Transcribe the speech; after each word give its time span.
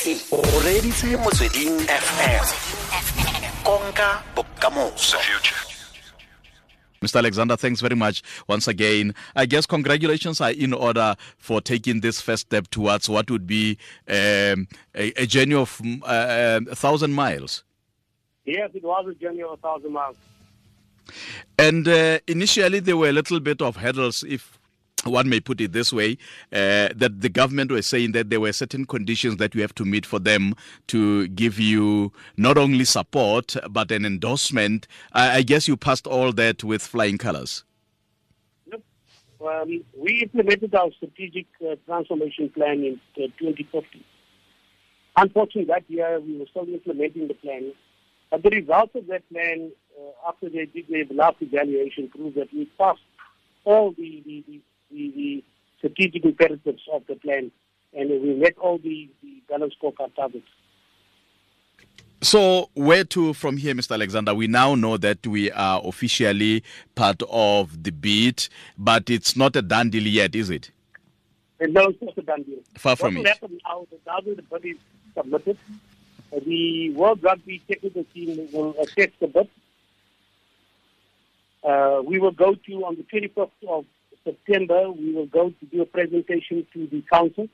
motse 0.00 0.26
o 0.32 0.40
reditse 0.60 1.16
motsweding 1.16 1.80
fm 1.86 2.44
konka 3.64 4.22
bokamoso 4.34 5.18
Mr. 7.02 7.16
Alexander, 7.16 7.56
thanks 7.56 7.80
very 7.80 7.94
much 7.94 8.22
once 8.46 8.68
again. 8.68 9.14
I 9.34 9.46
guess 9.46 9.64
congratulations 9.64 10.38
are 10.42 10.50
in 10.50 10.74
order 10.74 11.16
for 11.38 11.62
taking 11.62 12.00
this 12.00 12.20
first 12.20 12.42
step 12.42 12.68
towards 12.68 13.08
what 13.08 13.30
would 13.30 13.46
be 13.46 13.78
um, 14.06 14.68
a, 14.94 15.10
a 15.16 15.24
journey 15.24 15.54
of 15.54 15.80
uh, 16.02 16.60
a 16.70 16.76
thousand 16.76 17.14
miles. 17.14 17.64
Yes, 18.44 18.70
it 18.74 18.84
was 18.84 19.06
a 19.10 19.14
journey 19.14 19.42
of 19.42 19.52
a 19.52 19.56
thousand 19.56 19.94
miles. 19.94 20.16
And 21.58 21.88
uh, 21.88 22.18
initially, 22.26 22.80
there 22.80 22.98
were 22.98 23.08
a 23.08 23.12
little 23.12 23.40
bit 23.40 23.62
of 23.62 23.76
hurdles, 23.76 24.22
if 24.22 24.59
one 25.04 25.28
may 25.28 25.40
put 25.40 25.60
it 25.60 25.72
this 25.72 25.92
way, 25.92 26.18
uh, 26.52 26.88
that 26.94 27.20
the 27.20 27.28
government 27.28 27.70
was 27.70 27.86
saying 27.86 28.12
that 28.12 28.30
there 28.30 28.40
were 28.40 28.52
certain 28.52 28.84
conditions 28.84 29.36
that 29.38 29.54
you 29.54 29.62
have 29.62 29.74
to 29.76 29.84
meet 29.84 30.04
for 30.04 30.18
them 30.18 30.54
to 30.88 31.28
give 31.28 31.58
you 31.58 32.12
not 32.36 32.58
only 32.58 32.84
support 32.84 33.56
but 33.70 33.90
an 33.90 34.04
endorsement. 34.04 34.86
I, 35.12 35.38
I 35.38 35.42
guess 35.42 35.68
you 35.68 35.76
passed 35.76 36.06
all 36.06 36.32
that 36.32 36.62
with 36.64 36.82
flying 36.82 37.18
colors. 37.18 37.64
Um, 39.42 39.82
we 39.96 40.20
implemented 40.20 40.74
our 40.74 40.90
strategic 40.92 41.46
uh, 41.62 41.76
transformation 41.86 42.50
plan 42.50 42.84
in 42.84 43.00
uh, 43.16 43.28
2015. 43.38 44.04
Unfortunately, 45.16 45.64
that 45.64 45.84
year 45.88 46.20
we 46.20 46.38
were 46.38 46.46
still 46.50 46.68
implementing 46.68 47.26
the 47.26 47.34
plan, 47.34 47.72
but 48.30 48.42
the 48.42 48.50
results 48.50 48.94
of 48.94 49.06
that 49.06 49.26
plan, 49.32 49.72
uh, 49.98 50.28
after 50.28 50.50
they 50.50 50.66
did 50.66 50.86
their 50.88 51.04
last 51.16 51.36
evaluation, 51.40 52.08
proved 52.10 52.36
that 52.36 52.52
we 52.52 52.66
passed 52.78 53.00
all 53.64 53.92
the, 53.92 54.22
the, 54.26 54.44
the, 54.46 54.60
the, 54.90 55.12
the 55.14 55.44
strategic 55.78 56.24
imperatives 56.24 56.82
of 56.92 57.02
the 57.08 57.16
plan, 57.16 57.50
and 57.94 58.10
we 58.10 58.34
met 58.34 58.56
all 58.58 58.78
the, 58.78 59.08
the 59.22 59.42
balanced 59.48 59.76
scorecard 59.82 60.14
targets. 60.14 60.46
So, 62.22 62.68
where 62.74 63.04
to 63.04 63.32
from 63.32 63.56
here, 63.56 63.74
Mr. 63.74 63.92
Alexander? 63.92 64.34
We 64.34 64.46
now 64.46 64.74
know 64.74 64.98
that 64.98 65.26
we 65.26 65.50
are 65.52 65.80
officially 65.82 66.62
part 66.94 67.22
of 67.30 67.82
the 67.82 67.92
bid, 67.92 68.46
but 68.76 69.08
it's 69.08 69.36
not 69.36 69.56
a 69.56 69.62
done 69.62 69.88
deal 69.88 70.06
yet, 70.06 70.34
is 70.34 70.50
it? 70.50 70.70
And 71.60 71.72
no, 71.72 71.86
it's 71.88 72.02
not 72.02 72.18
a 72.18 72.22
done 72.22 72.42
deal. 72.42 72.58
Far 72.76 72.96
from 72.96 73.14
what 73.14 73.26
it. 73.26 73.28
happen 73.28 73.58
now, 73.66 73.86
is 73.90 73.98
now 74.06 74.20
that 74.20 74.36
the 74.36 74.42
bid 74.42 74.66
is 74.66 74.76
submitted, 75.14 75.56
uh, 76.30 76.40
the 76.44 76.90
World 76.90 77.22
Rugby 77.22 77.62
Technical 77.66 78.04
Team 78.12 78.48
will 78.52 78.74
assess 78.78 79.08
the 79.18 79.26
bid. 79.26 79.48
Uh, 81.64 82.02
we 82.04 82.18
will 82.18 82.32
go 82.32 82.54
to, 82.54 82.72
on 82.84 82.96
the 82.96 83.02
21st 83.04 83.50
of 83.66 83.86
September, 84.24 84.90
we 84.90 85.12
will 85.12 85.26
go 85.26 85.50
to 85.50 85.66
do 85.66 85.82
a 85.82 85.86
presentation 85.86 86.66
to 86.72 86.86
the 86.86 87.02
council. 87.12 87.48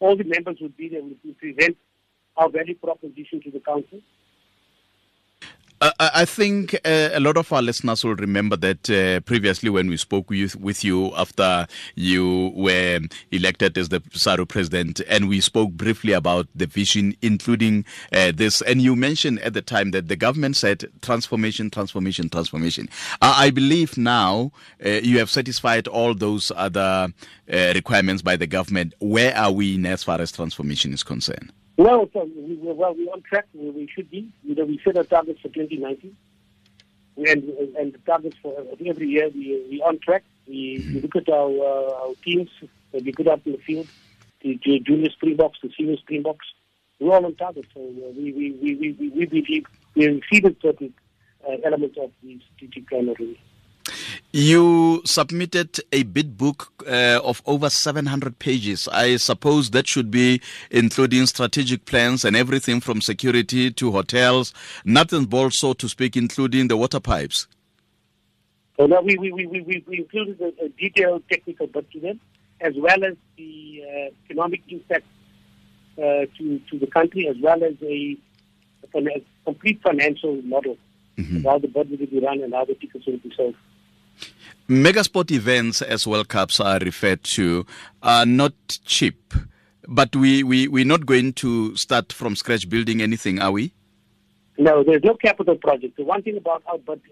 All 0.00 0.16
the 0.16 0.24
members 0.24 0.58
will 0.60 0.70
be 0.70 0.88
there. 0.88 1.02
We 1.02 1.32
present 1.34 1.76
our 2.36 2.48
value 2.48 2.74
proposition 2.74 3.40
to 3.42 3.50
the 3.50 3.60
council. 3.60 4.00
I 5.82 6.26
think 6.26 6.74
uh, 6.74 7.08
a 7.14 7.20
lot 7.20 7.38
of 7.38 7.50
our 7.54 7.62
listeners 7.62 8.04
will 8.04 8.14
remember 8.16 8.54
that 8.56 8.90
uh, 8.90 9.20
previously 9.20 9.70
when 9.70 9.88
we 9.88 9.96
spoke 9.96 10.28
with, 10.28 10.54
with 10.56 10.84
you 10.84 11.10
after 11.16 11.66
you 11.94 12.52
were 12.54 13.00
elected 13.32 13.78
as 13.78 13.88
the 13.88 14.00
SARU 14.12 14.46
president, 14.46 15.00
and 15.08 15.26
we 15.26 15.40
spoke 15.40 15.72
briefly 15.72 16.12
about 16.12 16.48
the 16.54 16.66
vision, 16.66 17.16
including 17.22 17.86
uh, 18.12 18.30
this. 18.34 18.60
And 18.60 18.82
you 18.82 18.94
mentioned 18.94 19.38
at 19.40 19.54
the 19.54 19.62
time 19.62 19.92
that 19.92 20.08
the 20.08 20.16
government 20.16 20.56
said 20.56 20.84
transformation, 21.00 21.70
transformation, 21.70 22.28
transformation. 22.28 22.90
I 23.22 23.48
believe 23.48 23.96
now 23.96 24.52
uh, 24.84 24.88
you 24.88 25.18
have 25.18 25.30
satisfied 25.30 25.88
all 25.88 26.14
those 26.14 26.52
other 26.56 27.08
uh, 27.50 27.72
requirements 27.74 28.20
by 28.20 28.36
the 28.36 28.46
government. 28.46 28.92
Where 28.98 29.34
are 29.34 29.50
we 29.50 29.76
in 29.76 29.86
as 29.86 30.04
far 30.04 30.20
as 30.20 30.30
transformation 30.30 30.92
is 30.92 31.02
concerned? 31.02 31.52
Well, 31.80 32.10
so 32.12 32.24
we, 32.24 32.56
we, 32.56 32.72
well, 32.74 32.94
we're 32.94 33.10
on 33.10 33.22
track 33.22 33.46
where 33.54 33.72
we 33.72 33.88
should 33.90 34.10
be. 34.10 34.30
You 34.42 34.54
know, 34.54 34.66
we 34.66 34.78
set 34.84 34.98
our 34.98 35.04
targets 35.04 35.40
for 35.40 35.48
2019. 35.48 36.14
And, 37.16 37.26
and 37.78 37.94
the 37.94 37.98
targets 38.04 38.36
for 38.42 38.52
every 38.86 39.08
year, 39.08 39.30
we, 39.34 39.66
we're 39.70 39.88
on 39.88 39.98
track. 39.98 40.22
We, 40.46 40.84
we 40.92 41.00
look 41.00 41.16
at 41.16 41.30
our, 41.30 41.48
uh, 41.48 42.08
our 42.08 42.14
teams 42.22 42.50
that 42.92 43.02
we 43.02 43.12
put 43.12 43.28
out 43.28 43.40
in 43.46 43.52
the 43.52 43.58
field, 43.66 43.88
the, 44.42 44.60
the 44.62 44.80
junior 44.80 45.08
Springboks, 45.08 45.60
the 45.62 45.70
senior 45.74 45.96
Springboks. 45.96 46.44
We're 46.98 47.14
all 47.14 47.24
on 47.24 47.34
target. 47.36 47.64
So 47.72 47.80
uh, 47.80 48.12
we, 48.14 48.30
we, 48.30 48.58
we, 48.62 48.74
we, 48.74 48.92
we, 49.00 49.08
we 49.08 49.24
believe 49.24 49.64
we 49.94 50.04
have 50.04 50.16
exceeded 50.16 50.56
certain 50.60 50.92
uh, 51.48 51.56
elements 51.64 51.96
of 51.98 52.10
the 52.22 52.38
strategic 52.56 52.90
plan 52.90 53.08
already. 53.08 53.40
You 54.32 55.02
submitted 55.04 55.80
a 55.90 56.04
bid 56.04 56.38
book 56.38 56.72
uh, 56.86 57.20
of 57.24 57.42
over 57.46 57.68
700 57.68 58.38
pages. 58.38 58.86
I 58.86 59.16
suppose 59.16 59.70
that 59.70 59.88
should 59.88 60.08
be 60.08 60.40
including 60.70 61.26
strategic 61.26 61.84
plans 61.84 62.24
and 62.24 62.36
everything 62.36 62.80
from 62.80 63.00
security 63.00 63.72
to 63.72 63.90
hotels, 63.90 64.54
nothing 64.84 65.24
bolts, 65.24 65.58
so 65.58 65.72
to 65.72 65.88
speak, 65.88 66.16
including 66.16 66.68
the 66.68 66.76
water 66.76 67.00
pipes. 67.00 67.48
So 68.76 68.86
now 68.86 69.00
we, 69.00 69.16
we, 69.18 69.32
we, 69.32 69.46
we, 69.46 69.60
we 69.62 69.84
we 69.88 69.98
included 69.98 70.40
a, 70.40 70.64
a 70.64 70.68
detailed 70.68 71.24
technical 71.28 71.66
document 71.66 72.20
as 72.60 72.74
well 72.76 73.02
as 73.04 73.16
the 73.36 73.82
uh, 73.84 74.10
economic 74.26 74.62
impact 74.68 75.06
uh, 75.98 76.26
to, 76.38 76.60
to 76.70 76.78
the 76.78 76.86
country 76.86 77.26
as 77.26 77.36
well 77.42 77.64
as 77.64 77.74
a, 77.82 78.16
a 78.84 78.86
fin- 78.92 79.24
complete 79.44 79.82
financial 79.82 80.40
model 80.42 80.78
of 81.18 81.42
how 81.44 81.58
the 81.58 81.68
budget 81.68 81.98
will 81.98 82.06
be 82.06 82.20
run 82.20 82.40
and 82.42 82.54
how 82.54 82.64
the 82.64 82.74
tickets 82.74 83.04
will 83.06 83.18
be 83.18 83.32
sold. 83.36 83.54
Megasport 84.70 85.32
events, 85.32 85.82
as 85.82 86.06
World 86.06 86.28
Cups 86.28 86.60
are 86.60 86.78
referred 86.78 87.24
to, 87.24 87.66
are 88.04 88.24
not 88.24 88.52
cheap. 88.84 89.34
But 89.88 90.14
we, 90.14 90.44
we, 90.44 90.68
we're 90.68 90.84
not 90.84 91.06
going 91.06 91.32
to 91.42 91.74
start 91.74 92.12
from 92.12 92.36
scratch 92.36 92.68
building 92.68 93.02
anything, 93.02 93.40
are 93.40 93.50
we? 93.50 93.74
No, 94.58 94.84
there's 94.84 95.02
no 95.02 95.14
capital 95.14 95.56
project. 95.56 95.96
The 95.96 96.04
one 96.04 96.22
thing 96.22 96.36
about 96.36 96.62
our 96.68 96.78
budget 96.78 97.02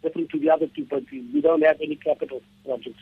different 0.00 0.30
to 0.30 0.38
the 0.38 0.50
other 0.50 0.68
two 0.68 0.86
countries. 0.86 1.24
We 1.34 1.40
don't 1.40 1.64
have 1.64 1.80
any 1.80 1.96
capital 1.96 2.40
projects. 2.64 3.00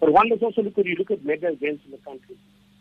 But 0.00 0.12
one 0.12 0.32
is 0.32 0.42
also 0.42 0.62
look 0.62 0.76
at 0.76 0.86
you 0.86 0.96
look 0.96 1.12
at 1.12 1.24
mega 1.24 1.46
events 1.52 1.84
in 1.84 1.92
the 1.92 1.98
country. 1.98 2.36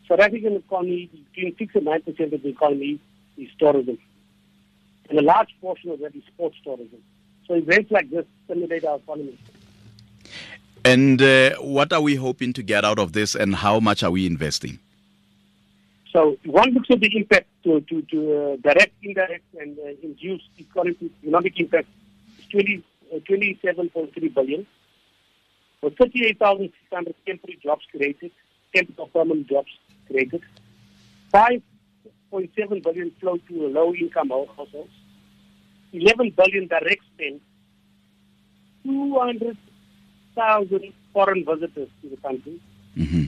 South 0.07 0.22
African 0.22 0.56
economy, 0.56 1.12
between 1.35 1.56
six 1.57 1.75
and 1.75 1.85
nine 1.85 2.01
percent 2.01 2.34
of 2.34 2.41
the 2.41 2.50
economy 2.50 3.00
is 3.38 3.50
tourism. 3.59 4.00
And 5.12 5.19
a 5.19 5.22
large 5.22 5.56
portion 5.62 5.91
of 5.91 6.00
that 6.00 6.16
is 6.16 6.23
sports 6.34 6.57
tourism. 6.63 7.03
So 7.47 7.53
events 7.53 7.91
like 7.91 8.09
this 8.09 8.25
stimulate 8.46 8.85
our 8.85 8.96
economy. 8.96 9.38
And 10.88 11.22
uh, 11.22 11.50
what 11.59 11.92
are 11.92 12.00
we 12.00 12.16
hoping 12.16 12.53
to 12.53 12.64
get 12.64 12.86
out 12.86 12.98
of 12.98 13.12
this, 13.12 13.36
and 13.36 13.53
how 13.53 13.78
much 13.81 14.03
are 14.03 14.12
we 14.12 14.25
investing? 14.25 14.80
So 16.14 16.38
one 16.46 16.70
looks 16.72 16.90
at 16.90 17.02
the 17.02 17.12
impact 17.14 17.48
to, 17.66 17.81
to, 17.81 18.02
to 18.03 18.18
uh, 18.38 18.56
direct, 18.64 18.94
indirect, 19.03 19.44
and 19.59 19.78
uh, 19.80 19.90
induced 20.02 20.46
economic, 20.58 21.59
impact. 21.59 21.90
It's 22.40 22.47
20, 22.47 22.86
uh, 23.14 23.20
27.3 23.20 24.34
billion. 24.34 24.66
For 25.81 25.90
38,600 25.90 27.16
temporary 27.26 27.59
jobs 27.62 27.84
created, 27.92 28.31
temporary 28.74 28.96
or 28.97 29.09
permanent 29.09 29.50
jobs 29.50 29.72
created. 30.08 30.42
5.7 31.34 32.81
billion 32.81 33.12
flow 33.20 33.36
to 33.36 33.68
low-income 33.68 34.30
households. 34.30 34.94
11 35.92 36.34
billion 36.38 36.68
direct 36.68 37.02
spend. 37.14 37.42
200,000 40.38 40.94
foreign 41.14 41.44
visitors 41.46 41.90
to 42.02 42.09
the 42.09 42.18
country. 42.18 42.62
hmm 42.96 43.25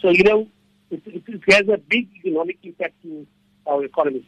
So, 0.00 0.10
you 0.10 0.24
know, 0.24 0.48
it, 0.90 1.02
it, 1.06 1.22
it 1.26 1.52
has 1.52 1.68
a 1.68 1.78
big 1.78 2.08
economic 2.18 2.58
impact 2.62 2.94
to 3.02 3.26
our 3.66 3.84
economy. 3.84 4.26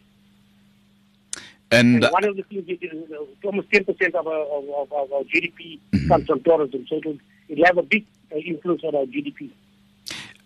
And 1.70 2.04
And 2.04 2.12
one 2.12 2.24
of 2.24 2.36
the 2.36 2.42
things 2.42 2.68
is 2.68 3.10
uh, 3.10 3.46
almost 3.46 3.70
10% 3.70 4.14
of 4.14 4.26
our, 4.26 4.42
of, 4.56 4.92
of, 4.92 5.12
our 5.12 5.22
GDP 5.24 5.80
comes 6.08 6.26
from 6.26 6.42
tourism. 6.42 6.86
So 6.88 6.96
it'll, 6.96 7.18
it'll 7.48 7.64
have 7.64 7.78
a 7.78 7.82
big 7.82 8.06
uh, 8.30 8.36
influence 8.36 8.82
on 8.84 8.94
our 8.94 9.06
GDP. 9.06 9.50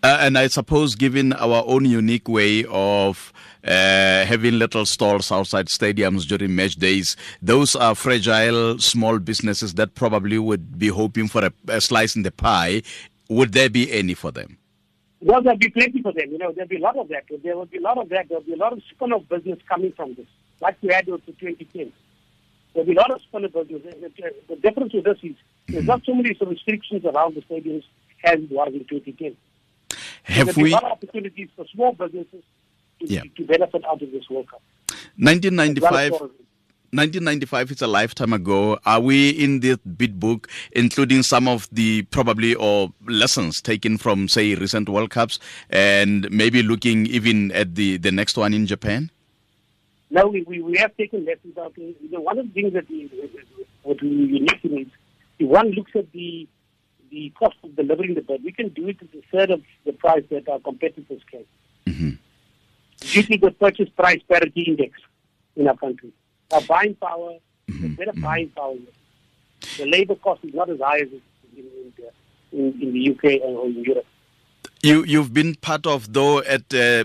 Uh, 0.03 0.17
and 0.21 0.37
I 0.37 0.47
suppose, 0.47 0.95
given 0.95 1.33
our 1.33 1.63
own 1.65 1.85
unique 1.85 2.29
way 2.29 2.65
of 2.69 3.33
uh, 3.63 4.25
having 4.25 4.59
little 4.59 4.85
stalls 4.85 5.31
outside 5.31 5.67
stadiums 5.67 6.27
during 6.27 6.55
match 6.55 6.75
days, 6.75 7.15
those 7.41 7.75
are 7.75 7.95
fragile 7.95 8.77
small 8.77 9.17
businesses 9.17 9.73
that 9.73 9.95
probably 9.95 10.37
would 10.37 10.77
be 10.77 10.87
hoping 10.87 11.27
for 11.27 11.45
a, 11.45 11.53
a 11.67 11.81
slice 11.81 12.15
in 12.15 12.21
the 12.21 12.31
pie. 12.31 12.83
Would 13.29 13.53
there 13.53 13.69
be 13.69 13.91
any 13.91 14.13
for 14.13 14.31
them? 14.31 14.57
Well, 15.19 15.41
there'll 15.41 15.57
be 15.57 15.69
plenty 15.69 16.01
for 16.01 16.13
them. 16.13 16.31
You 16.31 16.37
know, 16.37 16.51
there'll 16.51 16.69
be 16.69 16.77
a 16.77 16.81
lot 16.81 16.95
of 16.95 17.07
that. 17.09 17.23
There 17.43 17.57
will 17.57 17.65
be 17.65 17.77
a 17.77 17.81
lot 17.81 17.97
of 17.97 18.09
that. 18.09 18.29
There'll 18.29 18.43
be 18.43 18.53
a 18.53 18.57
lot 18.57 18.73
of 18.73 18.81
spin-off 18.91 19.27
business 19.27 19.57
coming 19.67 19.91
from 19.93 20.13
this, 20.13 20.27
like 20.61 20.77
we 20.81 20.93
had 20.93 21.07
with 21.07 21.25
the 21.25 21.31
2010. 21.31 21.91
There'll 22.73 22.85
be 22.85 22.93
a 22.93 22.99
lot 22.99 23.09
of 23.09 23.21
spin-off 23.21 23.51
business. 23.51 23.95
The, 24.47 24.55
difference 24.57 24.93
with 24.93 25.05
this 25.05 25.17
is 25.23 25.35
there's 25.67 25.85
not 25.85 26.05
so 26.05 26.13
many 26.13 26.37
restrictions 26.39 27.03
around 27.03 27.35
the 27.35 27.41
stadiums 27.41 27.83
as 28.23 28.39
it 28.39 28.51
was 28.51 28.73
in 28.73 28.85
2010. 28.85 29.35
Have 30.27 30.57
we? 30.57 30.73
opportunities 30.73 31.49
for 31.55 31.65
small 31.73 31.93
businesses 31.93 32.43
to, 32.99 33.05
Yeah. 33.07 33.21
to 33.37 33.45
benefit 33.45 33.83
out 33.85 34.01
of 34.01 34.11
this 34.11 34.29
World 34.29 34.47
Cup. 34.49 34.61
as 34.89 34.95
well 35.19 35.33
as 35.33 35.43
1995. 35.43 36.09
tourism. 36.11 36.43
1995 36.93 37.71
it's 37.71 37.81
a 37.81 37.87
lifetime 37.87 38.31
ago 38.31 38.79
are 38.85 39.01
we 39.01 39.29
in 39.31 39.59
this 39.59 39.75
bid 39.97 40.21
book 40.21 40.47
including 40.71 41.21
some 41.21 41.45
of 41.45 41.67
the 41.69 42.01
probably 42.11 42.55
or 42.55 42.93
lessons 43.07 43.61
taken 43.61 43.97
from 43.97 44.29
say 44.29 44.55
recent 44.55 44.87
world 44.87 45.09
cups 45.09 45.37
and 45.69 46.31
maybe 46.31 46.63
looking 46.63 47.05
even 47.07 47.51
at 47.51 47.75
the 47.75 47.97
the 47.97 48.09
next 48.09 48.37
one 48.37 48.53
in 48.53 48.65
japan 48.65 49.11
no 50.11 50.27
we, 50.27 50.43
we, 50.43 50.61
we 50.61 50.77
have 50.77 50.95
taken 50.95 51.25
lessons 51.25 51.57
out 51.57 51.73
you 51.77 51.93
know, 52.09 52.21
one 52.21 52.39
of 52.39 52.47
the 52.47 52.53
things 52.53 52.71
that 52.71 52.89
we 52.89 53.11
what 53.83 54.01
we 54.01 54.07
unique 54.07 54.59
is 54.63 54.87
if 55.39 55.47
one 55.47 55.69
looks 55.71 55.91
at 55.93 56.09
the 56.13 56.47
the 57.11 57.31
cost 57.37 57.55
of 57.63 57.75
delivering 57.75 58.13
the 58.15 58.21
bid 58.21 58.43
we 58.43 58.51
can 58.51 58.69
do 58.69 58.87
it 58.87 58.97
at 59.01 59.07
a 59.13 59.21
third 59.31 59.51
of 59.51 59.61
the 59.85 59.93
price 59.93 60.23
that 60.29 60.47
our 60.49 60.59
competitors 60.59 61.21
can 61.31 61.45
mm-hmm. 61.85 62.09
due 62.99 63.23
to 63.23 63.37
the 63.37 63.51
purchase 63.51 63.89
price 63.89 64.21
parity 64.29 64.61
index 64.61 64.99
in 65.55 65.67
our 65.67 65.77
country 65.77 66.11
our 66.51 66.61
buying 66.61 66.95
power, 66.95 67.37
Mm-hmm. 67.69 67.95
better 67.95 68.13
buying 68.13 68.49
power. 68.51 68.75
The 69.77 69.85
labor 69.85 70.15
cost 70.15 70.43
is 70.43 70.53
not 70.53 70.69
as 70.69 70.79
high 70.79 70.99
as 70.99 71.09
in, 71.11 71.21
in, 71.57 71.93
the, 71.97 72.57
in, 72.57 72.81
in 72.81 72.93
the 72.93 73.11
UK 73.11 73.41
or 73.43 73.65
in 73.65 73.83
Europe. 73.83 74.05
You 74.87 75.03
you've 75.03 75.33
been 75.33 75.55
part 75.55 75.85
of 75.85 76.13
though 76.13 76.39
at 76.43 76.73
uh, 76.73 77.03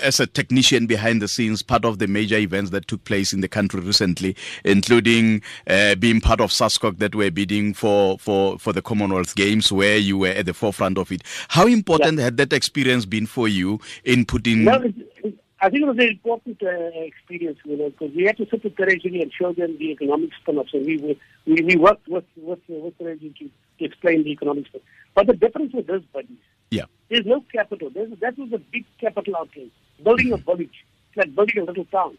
as 0.00 0.18
a 0.18 0.26
technician 0.26 0.86
behind 0.88 1.22
the 1.22 1.28
scenes 1.28 1.62
part 1.62 1.84
of 1.84 2.00
the 2.00 2.08
major 2.08 2.36
events 2.36 2.70
that 2.70 2.88
took 2.88 3.04
place 3.04 3.32
in 3.32 3.40
the 3.42 3.46
country 3.48 3.78
recently, 3.80 4.34
including 4.64 5.40
uh, 5.68 5.94
being 5.94 6.20
part 6.20 6.40
of 6.40 6.50
SASCOC 6.50 6.98
that 6.98 7.14
were 7.14 7.30
bidding 7.30 7.74
for, 7.74 8.18
for, 8.18 8.58
for 8.58 8.72
the 8.72 8.82
Commonwealth 8.82 9.36
Games 9.36 9.70
where 9.70 9.98
you 9.98 10.18
were 10.18 10.30
at 10.30 10.46
the 10.46 10.54
forefront 10.54 10.98
of 10.98 11.12
it. 11.12 11.22
How 11.48 11.68
important 11.68 12.18
Yeah. 12.18 12.24
had 12.24 12.38
that 12.38 12.52
experience 12.52 13.04
been 13.04 13.26
for 13.26 13.46
you 13.46 13.78
in 14.04 14.24
putting? 14.24 14.64
No, 14.64 14.82
it, 14.82 15.38
I 15.62 15.70
think 15.70 15.82
it 15.84 15.86
was 15.86 15.96
an 15.98 16.08
important 16.08 16.60
uh, 16.60 16.68
experience, 17.10 17.58
you 17.64 17.76
know, 17.76 17.90
because 17.90 18.12
we 18.16 18.24
had 18.24 18.36
to 18.38 18.46
sit 18.50 18.64
with 18.64 18.74
Treasury 18.76 19.22
and 19.22 19.32
show 19.32 19.52
them 19.52 19.76
the 19.78 19.92
economic 19.92 20.30
spin-offs, 20.40 20.74
and 20.74 20.84
we 20.84 20.96
we, 20.96 21.20
we, 21.46 21.62
we 21.62 21.76
worked 21.76 22.08
with 22.08 22.24
with 22.36 22.58
with 22.68 22.98
Treasury 22.98 23.32
to, 23.38 23.48
to 23.78 23.84
explain 23.84 24.24
the 24.24 24.30
economic 24.32 24.66
spin. 24.66 24.80
But 25.14 25.28
the 25.28 25.34
difference 25.34 25.72
with 25.72 25.86
this, 25.86 26.02
buddies, 26.12 26.36
Yeah. 26.70 26.86
there's 27.08 27.26
no 27.26 27.44
capital. 27.52 27.90
There's, 27.90 28.10
that 28.18 28.36
was 28.36 28.52
a 28.52 28.58
big 28.58 28.84
capital 29.00 29.36
outlay. 29.36 29.68
Building 30.02 30.32
a 30.32 30.36
village, 30.38 30.84
it's 31.08 31.16
like 31.16 31.32
building 31.36 31.58
a 31.58 31.64
little 31.64 31.84
town. 31.84 32.18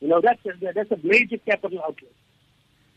You 0.00 0.08
know, 0.08 0.22
that's 0.22 0.40
a, 0.46 0.72
that's 0.72 0.90
a 0.90 0.98
major 1.02 1.36
capital 1.36 1.80
outlay. 1.86 2.08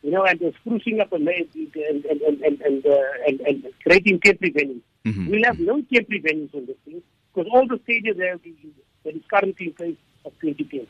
You 0.01 0.11
know, 0.11 0.23
and 0.23 0.41
uh, 0.41 0.51
sprucing 0.65 1.01
up 1.01 1.11
a 1.11 1.15
and 1.15 1.25
and 1.25 2.05
and 2.05 2.41
and 2.41 2.61
and, 2.61 2.85
uh, 2.85 3.27
and, 3.27 3.41
and 3.41 3.67
creating 3.83 4.21
temporary 4.21 4.53
venues. 4.53 4.81
Mhm. 5.05 5.29
We'll 5.29 5.43
have 5.43 5.59
no 5.59 5.81
temporary 5.93 6.21
venues 6.21 6.55
on 6.55 6.67
this 6.67 6.77
thing 6.85 7.01
because 7.33 7.51
all 7.53 7.67
the 7.67 7.79
stages 7.83 8.15
stadiums 8.15 8.29
have 8.31 8.41
the, 8.43 8.53
that 9.03 9.15
is 9.15 9.21
currently 9.31 9.67
in 9.67 9.73
place 9.73 9.97
of 10.25 10.33
2010. 10.41 10.87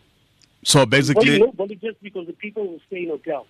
So 0.63 0.79
Only 0.79 0.89
basically, 0.89 1.39
nobody 1.39 1.75
just 1.75 2.01
because 2.01 2.27
the 2.27 2.33
people 2.33 2.67
will 2.67 2.81
stay 2.87 3.03
in 3.03 3.09
hotels, 3.09 3.47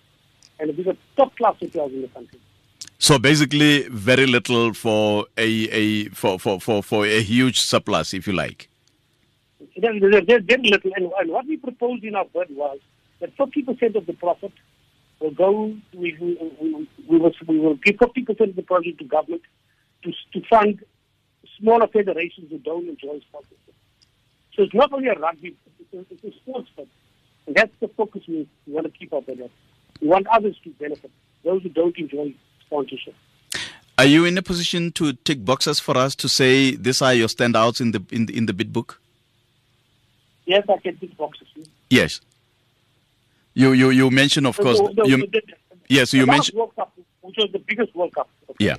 and 0.58 0.76
these 0.76 0.86
are 0.86 0.96
top 1.16 1.36
class 1.36 1.56
hotels 1.58 1.92
in 1.92 2.02
the 2.02 2.08
country. 2.08 2.40
so 2.98 3.18
basically, 3.18 3.88
very 3.88 4.26
little 4.26 4.72
for 4.74 5.26
a, 5.36 5.48
a 5.70 6.08
for, 6.10 6.38
for, 6.38 6.60
for, 6.60 6.82
for 6.82 7.06
a 7.06 7.22
huge 7.22 7.60
surplus, 7.60 8.14
if 8.14 8.26
you 8.26 8.32
like. 8.32 8.68
There's, 9.76 10.00
there's, 10.26 10.44
very 10.44 10.62
little, 10.62 10.90
and, 10.94 11.10
and 11.18 11.30
what 11.30 11.46
we 11.46 11.56
proposed 11.56 12.04
in 12.04 12.14
our 12.14 12.26
bid 12.26 12.54
was 12.54 12.78
that 13.20 13.36
50% 13.36 13.94
of 13.96 14.06
the 14.06 14.12
profit 14.14 14.52
will 15.20 15.30
go, 15.30 15.74
we, 15.94 16.16
we, 16.20 16.38
we, 16.60 16.88
we, 17.08 17.18
will, 17.18 17.32
we 17.46 17.58
will 17.58 17.74
give 17.76 17.96
50% 17.96 18.50
of 18.50 18.56
the 18.56 18.62
project 18.62 18.98
to 18.98 19.04
government 19.04 19.42
to, 20.02 20.12
to 20.32 20.46
fund 20.48 20.82
smaller 21.58 21.86
federations 21.88 22.50
who 22.50 22.58
don't 22.58 22.88
enjoy 22.88 23.20
sponsorship. 23.28 23.69
So 24.54 24.62
it's 24.62 24.74
not 24.74 24.92
only 24.92 25.08
a 25.08 25.14
rugby, 25.14 25.56
it's 25.80 25.94
a, 25.94 26.14
it's 26.14 26.24
a 26.24 26.38
sports 26.40 26.68
bid. 26.76 26.88
And 27.46 27.56
that's 27.56 27.72
the 27.80 27.88
focus 27.88 28.22
we, 28.28 28.48
we 28.66 28.72
want 28.72 28.86
to 28.86 28.92
keep 28.98 29.12
up 29.12 29.26
with. 29.26 29.38
We 30.00 30.08
want 30.08 30.26
others 30.28 30.56
to 30.64 30.70
benefit, 30.70 31.10
those 31.44 31.62
who 31.62 31.68
don't 31.68 31.96
enjoy 31.96 32.34
sponsorship. 32.66 33.14
Are 33.98 34.06
you 34.06 34.24
in 34.24 34.38
a 34.38 34.42
position 34.42 34.92
to 34.92 35.12
tick 35.12 35.44
boxes 35.44 35.78
for 35.78 35.96
us 35.96 36.14
to 36.16 36.28
say 36.28 36.74
these 36.74 37.02
are 37.02 37.12
your 37.12 37.28
standouts 37.28 37.80
in 37.80 37.90
the 37.92 38.02
in 38.10 38.26
the, 38.26 38.36
in 38.36 38.46
the 38.46 38.54
bid 38.54 38.72
book? 38.72 38.98
Yes, 40.46 40.64
I 40.68 40.78
can 40.78 40.96
tick 40.96 41.16
boxes. 41.16 41.48
Yes. 41.90 42.20
You 43.54 43.72
you 43.72 43.90
you 43.90 44.10
mentioned, 44.10 44.46
of 44.46 44.56
course. 44.56 44.78
So, 44.78 44.88
the- 44.94 45.06
You, 45.08 45.16
the- 45.18 45.26
the- 45.26 45.42
yes, 45.88 46.12
the 46.12 46.18
you 46.18 46.26
mentioned. 46.26 46.56
World 46.58 46.74
Cup, 46.76 46.92
which 47.20 47.36
was 47.36 47.52
the 47.52 47.58
biggest 47.58 47.94
World 47.94 48.14
Cup. 48.14 48.28
okay, 48.50 48.64
Yeah. 48.64 48.76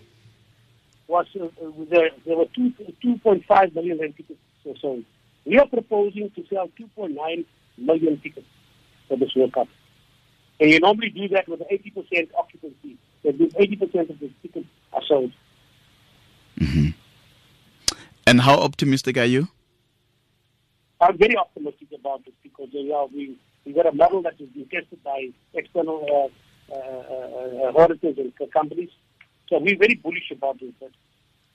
Was 1.08 1.28
uh, 1.40 1.44
uh, 1.44 1.50
there, 1.90 2.10
there 2.26 2.38
were 2.38 2.46
two, 2.56 2.72
2.5 3.04 3.76
million 3.76 4.00
rand 4.00 4.16
tickets 4.18 4.40
or 4.64 4.76
so. 4.82 5.04
We 5.46 5.58
are 5.58 5.68
proposing 5.68 6.30
to 6.32 6.46
sell 6.48 6.70
2.9 6.80 7.46
million 7.78 8.22
tickets 8.22 8.48
for 9.08 9.18
this 9.18 9.36
World 9.36 9.54
Cup. 9.54 9.68
And 10.60 10.70
you 10.70 10.80
normally 10.80 11.10
do 11.10 11.28
that 11.30 11.48
with 11.48 11.62
80% 11.62 12.30
occupancy. 12.38 12.98
That 13.24 13.40
means 13.40 13.54
80% 13.54 14.10
of 14.10 14.20
the 14.20 14.32
tickets 14.42 14.68
are 14.94 15.02
sold. 15.08 15.32
And 18.32 18.40
how 18.40 18.60
optimistic 18.60 19.18
are 19.18 19.26
you? 19.26 19.48
I'm 21.02 21.18
very 21.18 21.36
optimistic 21.36 21.90
about 21.94 22.24
this 22.24 22.34
because 22.44 22.70
uh, 22.74 22.80
yeah, 22.80 23.06
we 23.14 23.36
we 23.66 23.74
got 23.74 23.88
a 23.88 23.92
model 23.92 24.22
that 24.22 24.36
has 24.40 24.48
been 24.50 24.68
tested 24.68 25.04
by 25.04 25.30
external 25.54 26.32
uh, 26.72 26.74
uh, 26.74 26.78
uh, 26.78 27.82
auditors 27.82 28.18
and 28.18 28.52
companies. 28.54 28.90
So 29.50 29.60
we're 29.60 29.78
very 29.78 29.96
bullish 29.96 30.32
about 30.32 30.60
this. 30.60 30.72
But 30.80 30.92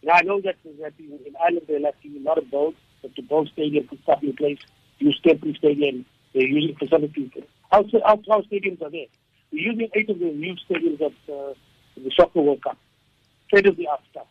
now 0.03 0.15
I 0.15 0.23
know 0.23 0.41
that, 0.43 0.57
that 0.81 0.93
in, 0.99 1.19
in 1.25 1.35
Ireland 1.43 1.67
they're 1.67 1.81
lacking 1.81 2.17
a 2.17 2.21
lot 2.21 2.37
of 2.37 2.51
build, 2.51 2.75
but 3.03 3.15
to 3.17 3.23
build 3.23 3.49
stadium 3.53 3.89
stuff 4.03 4.23
in 4.23 4.35
place, 4.35 4.59
use 4.99 5.21
temporary 5.27 5.57
stadium, 5.59 6.05
they're 6.33 6.47
using 6.47 6.77
facilities. 6.77 7.31
How, 7.71 7.85
how, 8.05 8.21
how 8.29 8.41
stadiums 8.43 8.83
are 8.83 8.91
there? 8.91 9.07
We're 9.53 9.73
using 9.73 9.89
eight 9.95 10.11
of 10.11 10.19
the 10.19 10.27
new 10.27 10.55
stadiums 10.69 11.01
of 11.01 11.13
uh, 11.29 11.55
the 11.97 12.11
Soccer 12.17 12.41
World 12.41 12.63
Cup. 12.63 12.79
State 13.49 13.67
of 13.67 13.77
the 13.77 13.87
art 13.89 14.01
stuff. 14.11 14.27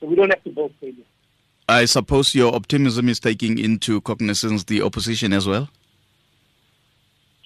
So 0.00 0.06
we 0.06 0.14
don't 0.16 0.30
have 0.30 0.44
to 0.44 0.50
build 0.50 0.72
stadiums. 0.82 1.04
I 1.68 1.84
suppose 1.84 2.34
your 2.34 2.54
optimism 2.54 3.08
is 3.08 3.20
taking 3.20 3.58
into 3.58 4.00
cognizance 4.00 4.64
the 4.64 4.82
opposition 4.82 5.32
as 5.32 5.46
well. 5.46 5.68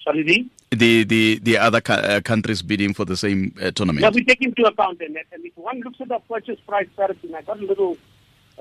Sorry, 0.03 0.23
Lee? 0.23 0.49
The 0.71 1.03
the 1.05 1.39
the 1.41 1.57
other 1.57 1.79
co- 1.79 1.93
uh, 1.93 2.19
countries 2.21 2.61
bidding 2.61 2.93
for 2.93 3.05
the 3.05 3.15
same 3.15 3.55
uh, 3.61 3.71
tournament. 3.71 4.03
Yeah, 4.03 4.09
we 4.09 4.25
take 4.25 4.41
into 4.41 4.63
account 4.63 4.99
that. 4.99 5.09
And 5.31 5.45
if 5.45 5.55
one 5.55 5.79
looks 5.79 6.01
at 6.01 6.09
the 6.09 6.19
purchase 6.27 6.59
price 6.67 6.87
parity, 6.97 7.33
I 7.33 7.41
got 7.43 7.59
a 7.59 7.65
little 7.65 7.97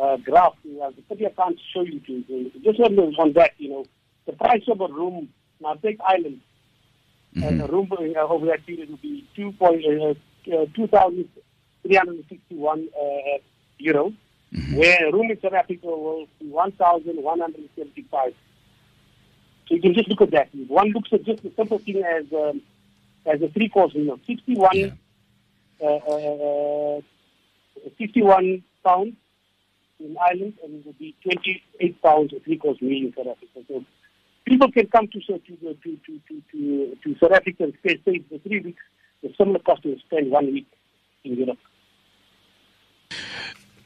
uh, 0.01 0.17
graph, 0.19 0.55
you 0.65 0.79
know, 0.79 0.93
the 0.93 1.03
I 1.27 1.31
can't 1.31 1.59
show 1.73 1.83
you 1.83 2.01
to. 2.01 2.51
Just 2.63 2.79
on, 2.81 2.99
on 2.99 3.33
that, 3.35 3.53
you 3.59 3.71
know, 3.71 3.85
the 4.27 4.33
price 4.33 4.63
of 4.69 4.81
a 4.81 4.89
room, 4.89 5.29
now 5.61 5.75
take 5.75 5.99
Ireland, 6.07 6.41
and 7.43 7.61
a 7.61 7.67
room 7.67 7.91
uh, 7.93 8.19
over 8.21 8.47
that 8.47 8.65
period 8.67 8.91
would 8.91 9.03
be 9.03 9.25
2 9.37 9.53
point, 9.53 9.85
uh, 9.87 10.15
uh, 10.55 10.67
2,361 10.75 12.89
uh, 12.95 13.39
euro, 13.79 14.13
where 14.75 15.09
a 15.09 15.13
room 15.13 15.31
in 15.31 15.41
South 15.41 15.53
Africa 15.55 15.87
will 15.87 16.27
be 16.41 16.49
1,175. 16.49 18.35
So 19.69 19.75
you 19.75 19.81
can 19.81 19.95
just 19.95 20.09
look 20.09 20.21
at 20.21 20.31
that. 20.33 20.49
One 20.69 20.91
looks 20.91 21.13
at 21.13 21.25
just 21.25 21.43
the 21.43 21.51
simple 21.57 21.79
thing 21.79 22.03
as 22.05 22.25
um, 22.33 22.61
as 23.27 23.41
a 23.43 23.49
three 23.49 23.69
course 23.69 23.95
meal, 23.95 24.19
61 24.27 24.77
Yeah. 24.77 24.91
uh, 25.83 25.97
uh, 25.97 27.01
51 27.99 28.63
pounds 28.85 29.15
in 30.01 30.17
Ireland, 30.21 30.55
and 30.63 30.75
it 30.75 30.87
would 30.87 30.99
be 30.99 31.15
28 31.23 32.03
pounds 32.03 32.33
three 32.45 32.59
course 32.59 32.81
meal 32.81 33.07
in 33.07 33.15
South 33.17 33.29
Africa. 33.29 33.67
So 33.69 33.85
people 34.47 34.71
can 34.73 34.87
come 34.89 35.09
to 35.09 35.21
to 35.21 35.39
to 35.39 35.57
to 35.57 35.99
to, 36.07 36.43
to, 36.53 36.97
to 37.03 37.19
South 37.21 37.33
Africa 37.33 37.65
and 37.65 37.75
stay, 37.81 37.99
stay 38.03 38.23
for 38.29 38.39
three 38.39 38.61
weeks. 38.61 38.83
The 39.23 39.33
similar 39.39 39.59
cost 39.61 39.83
to 39.83 39.97
spend 40.07 40.31
one 40.31 40.53
week 40.53 40.67
in 41.25 41.35
Europe. 41.35 41.59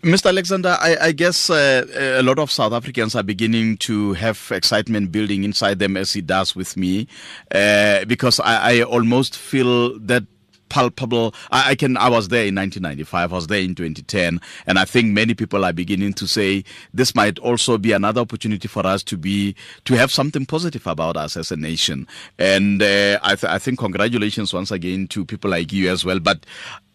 Mr. 0.02 0.29
Alexander, 0.29 0.79
I, 0.81 0.97
I 0.99 1.12
guess 1.12 1.50
uh, 1.50 1.85
a 2.19 2.23
lot 2.23 2.38
of 2.38 2.50
South 2.50 2.73
Africans 2.73 3.14
are 3.14 3.23
beginning 3.23 3.76
to 3.79 4.14
have 4.14 4.50
excitement 4.50 5.12
building 5.12 5.45
inside 5.45 5.79
them 5.79 5.95
as 5.95 6.17
it 6.17 6.26
does 6.26 6.57
with 6.57 6.75
me, 6.75 7.07
uh, 7.55 8.07
because 8.07 8.40
I, 8.40 8.79
I 8.79 8.83
almost 8.83 9.37
feel 9.37 9.99
that 9.99 10.25
palpable. 10.70 11.34
I, 11.50 11.70
I 11.70 11.74
can. 11.74 11.98
I 11.98 12.08
was 12.08 12.28
there 12.28 12.46
in 12.46 12.54
1995. 12.54 13.32
I 13.32 13.34
was 13.34 13.46
there 13.48 13.60
in 13.60 13.74
2010, 13.74 14.40
and 14.66 14.78
I 14.78 14.86
think 14.86 15.12
many 15.12 15.34
people 15.34 15.64
are 15.64 15.72
beginning 15.72 16.14
to 16.14 16.26
say 16.26 16.64
this 16.94 17.14
might 17.14 17.38
also 17.40 17.76
be 17.76 17.92
another 17.92 18.22
opportunity 18.22 18.68
for 18.68 18.86
us 18.86 19.02
to 19.04 19.18
be 19.18 19.54
to 19.84 19.94
have 19.94 20.10
something 20.10 20.46
positive 20.46 20.86
about 20.86 21.16
us 21.18 21.36
as 21.36 21.52
a 21.52 21.56
nation. 21.56 22.06
And 22.38 22.82
uh, 22.82 23.18
I, 23.22 23.34
th- 23.34 23.52
I 23.52 23.58
think 23.58 23.78
congratulations 23.78 24.54
once 24.54 24.70
again 24.70 25.08
to 25.08 25.24
people 25.24 25.50
like 25.50 25.72
you 25.72 25.90
as 25.90 26.04
well. 26.04 26.20
But 26.20 26.46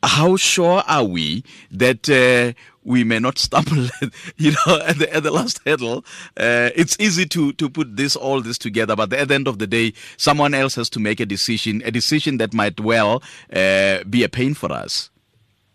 how 0.07 0.37
sure 0.37 0.83
are 0.87 1.03
we 1.03 1.43
that 1.71 2.09
uh, 2.09 2.53
we 2.83 3.03
may 3.03 3.19
not 3.19 3.37
stumble, 3.37 3.87
you 4.37 4.51
know, 4.51 4.79
at 4.85 4.97
the, 4.99 5.13
at 5.13 5.23
the 5.23 5.31
last 5.31 5.59
hurdle? 5.65 6.05
Uh, 6.37 6.69
it's 6.75 6.95
easy 6.99 7.25
to, 7.25 7.53
to 7.53 7.69
put 7.69 7.97
this 7.97 8.15
all 8.15 8.41
this 8.41 8.57
together, 8.57 8.95
but 8.95 9.11
at 9.13 9.27
the 9.27 9.33
end 9.33 9.47
of 9.47 9.59
the 9.59 9.67
day, 9.67 9.93
someone 10.17 10.53
else 10.53 10.75
has 10.75 10.89
to 10.91 10.99
make 10.99 11.19
a 11.19 11.25
decision, 11.25 11.81
a 11.85 11.91
decision 11.91 12.37
that 12.37 12.53
might 12.53 12.79
well 12.79 13.21
uh, 13.53 14.03
be 14.03 14.23
a 14.23 14.29
pain 14.29 14.53
for 14.53 14.71
us. 14.71 15.09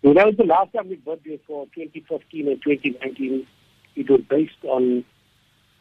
So 0.03 0.15
that 0.15 0.27
was 0.27 0.37
the 0.37 0.45
last 0.45 0.73
time 0.73 0.89
we 0.89 0.97
bid 0.97 1.41
for 1.47 1.67
2015 1.75 2.49
and 2.49 2.63
2019. 2.63 3.47
It 3.97 4.09
was 4.09 4.21
based 4.23 4.53
on 4.65 5.05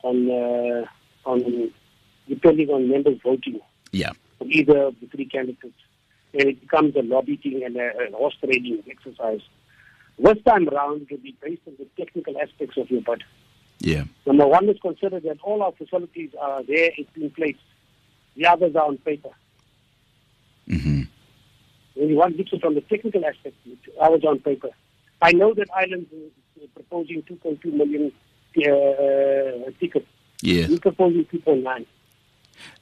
on 0.03 0.29
uh, 0.29 0.85
on 1.25 1.71
depending 2.27 2.69
on 2.69 2.89
members 2.89 3.17
voting. 3.23 3.59
Yeah. 3.91 4.11
either 4.45 4.83
of 4.83 4.95
the 4.99 5.07
three 5.07 5.25
candidates. 5.25 5.73
And 6.33 6.43
it 6.43 6.61
becomes 6.61 6.95
a 6.95 7.01
lobbying 7.01 7.63
and 7.65 7.75
a, 7.75 7.91
a 8.07 8.11
horse 8.15 8.35
trading 8.43 8.83
exercise. 8.89 9.41
This 10.17 10.37
time 10.45 10.67
around, 10.69 11.03
it 11.03 11.11
will 11.11 11.17
be 11.17 11.35
based 11.41 11.61
on 11.65 11.73
the 11.79 11.87
technical 11.97 12.39
aspects 12.39 12.77
of 12.77 12.91
your 12.91 13.01
bid. 13.01 13.23
Yeah. 13.79 14.03
Number 14.25 14.45
one 14.45 14.67
is 14.69 14.77
consider 14.81 15.19
that 15.21 15.37
all 15.41 15.63
our 15.63 15.71
facilities 15.71 16.31
are 16.39 16.61
there 16.63 16.91
it's 16.97 17.09
in 17.15 17.29
place. 17.31 17.55
The 18.35 18.45
others 18.45 18.75
are 18.75 18.85
on 18.85 18.97
paper. 18.97 19.29
Mm-hmm. 20.67 21.01
When 21.95 22.09
you 22.09 22.15
want 22.15 22.33
to 22.33 22.37
look 22.37 22.47
at 22.47 22.53
it 22.53 22.61
from 22.61 22.75
the 22.75 22.81
technical 22.81 23.25
aspect, 23.25 23.55
ours 23.99 24.23
are 24.23 24.31
on 24.31 24.39
paper. 24.39 24.69
I 25.21 25.31
know 25.31 25.53
that 25.53 25.67
Ireland 25.75 26.07
is 26.11 26.69
proposing 26.73 27.23
2.2 27.23 27.65
million 27.73 28.11
uh, 28.57 29.71
tickets. 29.79 30.07
Yeah. 30.41 30.67
We're 30.69 30.79
proposing 30.79 31.25
2.9. 31.25 31.85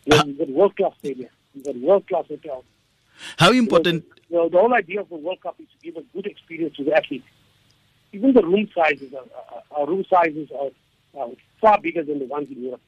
We've 0.05 0.37
got 0.37 0.49
world-class 0.49 0.93
stadium. 0.99 1.29
We've 1.55 1.65
got 1.65 1.75
world-class 1.77 2.25
hotels. 2.27 2.65
How 3.37 3.51
important? 3.51 4.05
You 4.29 4.37
know, 4.37 4.49
the 4.49 4.57
whole 4.57 4.73
idea 4.73 5.01
of 5.01 5.09
the 5.09 5.15
World 5.15 5.41
Cup 5.41 5.55
is 5.59 5.67
to 5.67 5.85
give 5.85 5.95
a 5.95 6.05
good 6.13 6.25
experience 6.25 6.75
to 6.77 6.83
the 6.83 6.93
athletes. 6.93 7.25
Even 8.13 8.33
the 8.33 8.43
room 8.43 8.69
sizes, 8.75 9.13
are, 9.13 9.23
our 9.71 9.87
room 9.87 10.05
sizes 10.09 10.49
are, 10.51 11.19
are 11.19 11.29
far 11.61 11.79
bigger 11.79 12.03
than 12.03 12.19
the 12.19 12.25
ones 12.25 12.49
in 12.49 12.63
Europe. 12.63 12.81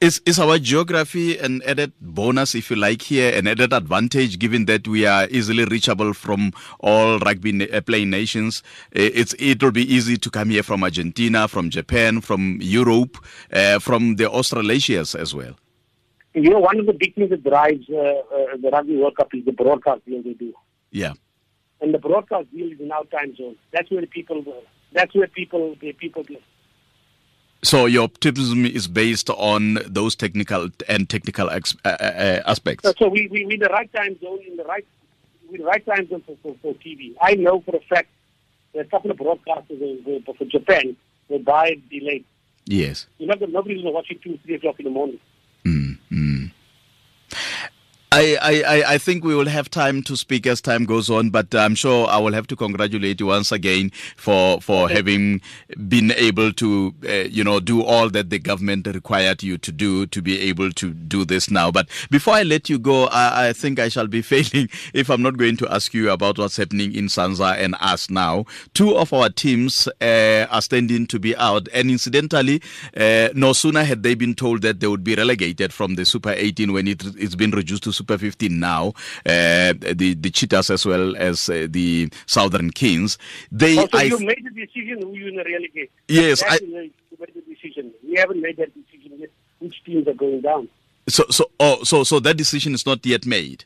Is 0.00 0.22
is 0.24 0.38
our 0.38 0.58
geography 0.58 1.36
an 1.36 1.60
added 1.66 1.92
bonus, 2.00 2.54
if 2.54 2.70
you 2.70 2.76
like, 2.76 3.02
here, 3.02 3.36
an 3.36 3.46
added 3.46 3.74
advantage, 3.74 4.38
given 4.38 4.64
that 4.64 4.88
we 4.88 5.04
are 5.04 5.28
easily 5.30 5.66
reachable 5.66 6.14
from 6.14 6.52
all 6.78 7.18
rugby 7.18 7.52
na- 7.52 7.66
uh, 7.66 7.82
playing 7.82 8.08
nations? 8.08 8.62
It's 8.92 9.34
it 9.38 9.62
will 9.62 9.72
be 9.72 9.94
easy 9.94 10.16
to 10.16 10.30
come 10.30 10.48
here 10.48 10.62
from 10.62 10.82
Argentina, 10.84 11.48
from 11.48 11.68
Japan, 11.68 12.22
from 12.22 12.58
Europe, 12.62 13.18
uh, 13.52 13.78
from 13.78 14.16
the 14.16 14.24
Australasias 14.24 15.14
as 15.14 15.34
well. 15.34 15.56
You 16.34 16.50
know, 16.50 16.60
one 16.60 16.78
of 16.78 16.86
the 16.86 16.92
big 16.92 17.14
things 17.14 17.30
that 17.30 17.42
drives 17.42 17.88
uh, 17.90 17.96
uh, 17.96 18.56
the 18.62 18.70
Rugby 18.72 18.96
World 18.96 19.16
Cup 19.16 19.34
is 19.34 19.44
the 19.44 19.52
broadcast 19.52 20.04
deal 20.06 20.22
they 20.22 20.34
do. 20.34 20.54
Yeah. 20.90 21.14
And 21.80 21.92
the 21.92 21.98
broadcast 21.98 22.52
deal 22.52 22.70
is 22.70 22.78
in 22.78 22.92
our 22.92 23.04
time 23.04 23.34
zone. 23.36 23.56
That's 23.72 23.90
where 23.90 24.00
the 24.00 24.06
people, 24.06 24.44
that's 24.92 25.14
where 25.14 25.26
people, 25.26 25.76
people 25.76 26.24
play. 26.24 26.40
So 27.62 27.86
your 27.86 28.04
optimism 28.04 28.64
is 28.64 28.88
based 28.88 29.28
on 29.30 29.78
those 29.86 30.14
technical 30.14 30.68
and 30.88 31.08
technical 31.10 31.50
ex- 31.50 31.76
uh, 31.84 31.96
uh, 32.00 32.04
uh, 32.04 32.42
aspects. 32.46 32.84
So, 32.84 32.94
so 32.98 33.08
we, 33.08 33.26
we, 33.26 33.44
we 33.44 33.54
in 33.54 33.60
the 33.60 33.68
right 33.68 33.92
time 33.92 34.18
zone, 34.20 34.38
in 34.46 34.56
the 34.56 34.64
right, 34.64 34.86
we 35.50 35.58
the 35.58 35.64
right 35.64 35.84
time 35.84 36.08
zone 36.08 36.22
for, 36.24 36.36
for, 36.42 36.56
for 36.62 36.74
TV. 36.74 37.14
I 37.20 37.34
know 37.34 37.60
for 37.60 37.76
a 37.76 37.80
fact 37.80 38.08
that 38.74 38.86
a 38.86 38.88
couple 38.88 39.10
of 39.10 39.18
broadcasters 39.18 40.24
for 40.24 40.44
Japan 40.46 40.96
will 41.28 41.40
buy 41.40 41.76
delayed. 41.90 42.24
Yes. 42.66 43.06
You 43.18 43.26
know, 43.26 43.34
nobody's 43.40 43.82
going 43.82 43.86
to 43.86 43.90
watch 43.90 44.10
it 44.10 44.22
2, 44.22 44.38
3 44.44 44.54
o'clock 44.54 44.78
in 44.78 44.84
the 44.84 44.90
morning. 44.90 45.18
I, 48.12 48.36
I, 48.42 48.62
I- 48.78 48.94
I 48.94 48.98
think 48.98 49.22
we 49.22 49.36
will 49.36 49.46
have 49.48 49.70
time 49.70 50.02
to 50.02 50.16
speak 50.16 50.44
as 50.48 50.60
time 50.60 50.84
goes 50.84 51.08
on, 51.10 51.30
but 51.30 51.54
I'm 51.54 51.76
sure 51.76 52.08
I 52.08 52.18
will 52.18 52.32
have 52.32 52.48
to 52.48 52.56
congratulate 52.56 53.20
you 53.20 53.26
once 53.26 53.52
again 53.52 53.92
for 54.16 54.60
for 54.60 54.88
having 54.88 55.40
been 55.88 56.10
able 56.16 56.52
to, 56.54 56.92
uh, 57.08 57.12
you 57.30 57.44
know, 57.44 57.60
do 57.60 57.84
all 57.84 58.10
that 58.10 58.30
the 58.30 58.40
government 58.40 58.88
required 58.88 59.44
you 59.44 59.58
to 59.58 59.70
do 59.70 60.06
to 60.06 60.20
be 60.22 60.40
able 60.40 60.72
to 60.72 60.90
do 60.92 61.24
this 61.24 61.52
now. 61.52 61.70
But 61.70 61.88
before 62.10 62.34
I 62.34 62.42
let 62.42 62.68
you 62.68 62.80
go, 62.80 63.04
I, 63.06 63.50
I 63.50 63.52
think 63.52 63.78
I 63.78 63.88
shall 63.88 64.08
be 64.08 64.22
failing 64.32 64.68
if 64.92 65.08
I'm 65.08 65.22
not 65.22 65.36
going 65.36 65.56
to 65.58 65.72
ask 65.72 65.94
you 65.94 66.10
about 66.10 66.36
what's 66.36 66.56
happening 66.56 66.92
in 66.92 67.06
SANZAAR 67.06 67.58
and 67.58 67.76
us 67.80 68.10
now. 68.10 68.44
Two 68.74 68.96
of 68.96 69.12
our 69.12 69.28
teams 69.30 69.86
uh, 70.00 70.46
are 70.50 70.62
standing 70.62 71.06
to 71.06 71.20
be 71.20 71.36
out, 71.36 71.68
and 71.72 71.88
incidentally, 71.88 72.60
uh, 72.96 73.28
no 73.36 73.52
sooner 73.52 73.84
had 73.84 74.02
they 74.02 74.16
been 74.16 74.34
told 74.34 74.62
that 74.62 74.80
they 74.80 74.88
would 74.88 75.04
be 75.04 75.14
relegated 75.14 75.72
from 75.72 75.94
the 75.94 76.04
Super 76.04 76.32
18 76.36 76.72
when 76.72 76.88
it, 76.88 77.04
it's 77.16 77.36
been 77.36 77.52
reduced 77.52 77.84
to 77.84 77.99
Super 78.00 78.16
15 78.16 78.58
now, 78.58 78.88
uh, 79.26 79.74
the 80.00 80.16
the 80.18 80.30
Cheetahs 80.30 80.70
as 80.70 80.86
well 80.86 81.14
as 81.16 81.50
uh, 81.50 81.66
the 81.68 82.08
Southern 82.26 82.70
Kings. 82.70 83.18
They, 83.52 83.76
Also, 83.76 83.98
I, 83.98 84.02
you 84.04 84.18
made 84.20 84.42
the 84.42 84.50
decision 84.64 85.02
who 85.02 85.12
you're 85.14 85.30
going 85.30 85.44
to 85.44 85.52
relegate. 85.52 85.90
Yes, 86.08 86.42
I- 86.42 86.58
you 86.62 86.72
made 87.18 87.34
the 87.34 87.42
decision. 87.54 87.92
We 88.02 88.14
haven't 88.16 88.40
made 88.40 88.56
that 88.56 88.70
decision 88.74 89.18
yet. 89.18 89.30
Which 89.58 89.84
teams 89.84 90.08
are 90.08 90.14
going 90.14 90.40
down? 90.40 90.68
so 91.08 91.24
so 91.30 91.44
oh 91.58 91.82
so 91.82 92.04
so 92.04 92.20
that 92.20 92.36
decision 92.36 92.72
is 92.74 92.86
not 92.86 93.04
yet 93.04 93.26
made. 93.26 93.64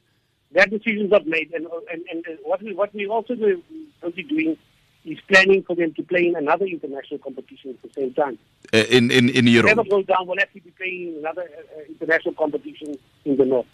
That 0.53 0.71
decision 0.71 1.07
is 1.07 1.11
not 1.11 1.27
made. 1.27 1.53
And 1.55 1.67
and, 1.93 2.03
and 2.11 2.27
uh, 2.27 2.31
what 2.43 2.61
we 2.63 2.75
what 2.75 2.93
we 2.95 3.07
also 3.07 3.35
do, 3.37 3.63
will 4.03 4.11
be 4.11 4.25
doing 4.25 4.57
is 5.05 5.19
planning 5.29 5.63
for 5.63 5.77
them 5.77 5.93
to 5.95 6.03
play 6.03 6.27
in 6.29 6.35
another 6.37 6.65
international 6.65 7.19
competition 7.19 7.71
at 7.71 7.83
the 7.83 7.91
same 8.01 8.13
time. 8.15 8.39
Uh, 8.73 8.79
in 8.97 9.11
in 9.11 9.29
in 9.29 9.47
Europe. 9.47 9.71
Whoever 9.73 9.89
goes 9.89 10.07
down 10.07 10.27
will 10.27 10.41
actually 10.41 10.63
be 10.63 10.71
playing 10.71 11.17
another 11.19 11.43
uh, 11.43 11.79
uh, 11.79 11.85
international 11.89 12.35
competition 12.35 12.99
in 13.25 13.37
the 13.37 13.45
north. 13.45 13.67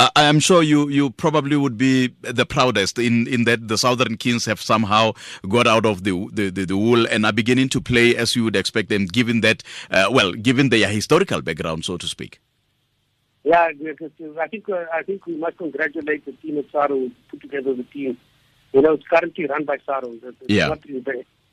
I 0.00 0.10
I 0.16 0.22
am 0.24 0.40
sure 0.40 0.62
you, 0.62 0.88
you 0.88 1.10
probably 1.10 1.56
would 1.56 1.76
be 1.76 2.14
the 2.20 2.46
proudest 2.46 2.98
in, 2.98 3.26
in 3.26 3.44
that 3.44 3.68
the 3.68 3.78
Southern 3.78 4.16
Kings 4.16 4.44
have 4.46 4.60
somehow 4.60 5.12
got 5.48 5.66
out 5.66 5.84
of 5.84 6.04
the, 6.04 6.28
the, 6.32 6.50
the, 6.50 6.64
the 6.64 6.76
wool 6.76 7.06
and 7.06 7.26
are 7.26 7.32
beginning 7.32 7.68
to 7.70 7.80
play 7.80 8.16
as 8.16 8.36
you 8.36 8.44
would 8.44 8.56
expect 8.56 8.88
them, 8.88 9.06
given 9.06 9.40
that, 9.40 9.62
uh, 9.90 10.08
well, 10.10 10.32
given 10.32 10.68
their 10.68 10.88
historical 10.88 11.42
background, 11.42 11.84
so 11.84 11.96
to 11.96 12.06
speak. 12.06 12.40
Yeah, 13.44 13.70
because 13.72 14.12
I 14.40 14.46
think 14.46 14.68
uh, 14.68 14.84
I 14.94 15.02
think 15.02 15.26
we 15.26 15.36
must 15.36 15.58
congratulate 15.58 16.24
the 16.24 16.32
team 16.32 16.58
at 16.58 16.70
SARU 16.70 16.88
who 16.88 17.10
put 17.28 17.40
together 17.40 17.74
the 17.74 17.82
team. 17.82 18.16
You 18.72 18.82
know, 18.82 18.92
it's 18.92 19.06
currently 19.06 19.46
run 19.46 19.64
by 19.64 19.78
SARU. 19.78 20.20
It's 20.22 20.36
Yeah. 20.48 20.68
Not, 20.68 20.78